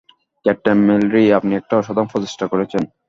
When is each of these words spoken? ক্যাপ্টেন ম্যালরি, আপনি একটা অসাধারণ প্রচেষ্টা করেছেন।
ক্যাপ্টেন 0.45 0.77
ম্যালরি, 0.87 1.23
আপনি 1.37 1.51
একটা 1.55 1.73
অসাধারণ 1.77 2.07
প্রচেষ্টা 2.11 2.45
করেছেন। 2.51 2.83